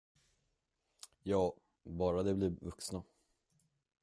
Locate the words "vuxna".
2.61-3.03